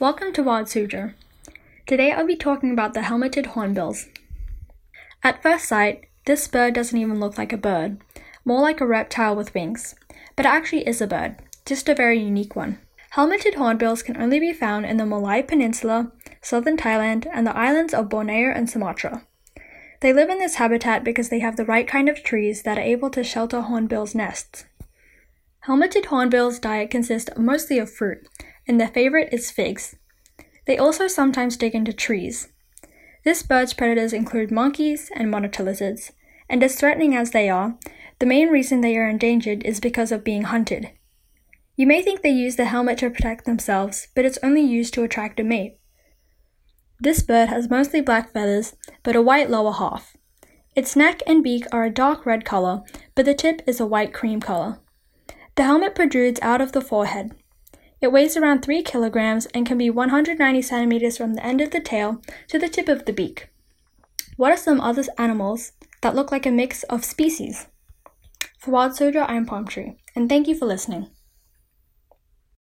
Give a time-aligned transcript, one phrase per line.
[0.00, 1.12] Welcome to Wild Suzhou.
[1.86, 4.06] Today I'll be talking about the helmeted hornbills.
[5.22, 7.98] At first sight, this bird doesn't even look like a bird,
[8.42, 9.94] more like a reptile with wings,
[10.36, 11.36] but it actually is a bird,
[11.66, 12.78] just a very unique one.
[13.10, 16.10] Helmeted hornbills can only be found in the Malay Peninsula,
[16.40, 19.26] southern Thailand, and the islands of Borneo and Sumatra.
[20.00, 22.80] They live in this habitat because they have the right kind of trees that are
[22.80, 24.64] able to shelter hornbills' nests.
[25.66, 28.26] Helmeted hornbills' diet consists mostly of fruit,
[28.70, 29.96] and their favorite is figs.
[30.64, 32.52] They also sometimes dig into trees.
[33.24, 36.12] This bird's predators include monkeys and monitor lizards,
[36.48, 37.76] and as threatening as they are,
[38.20, 40.92] the main reason they are endangered is because of being hunted.
[41.74, 45.02] You may think they use the helmet to protect themselves, but it's only used to
[45.02, 45.76] attract a mate.
[47.00, 50.16] This bird has mostly black feathers, but a white lower half.
[50.76, 52.82] Its neck and beak are a dark red color,
[53.16, 54.78] but the tip is a white cream color.
[55.56, 57.32] The helmet protrudes out of the forehead.
[58.00, 61.80] It weighs around 3 kilograms and can be 190 centimeters from the end of the
[61.80, 63.48] tail to the tip of the beak.
[64.36, 67.66] What are some other animals that look like a mix of species?
[68.58, 71.08] For Wild Suzhou, I'm Palm Tree, and thank you for listening.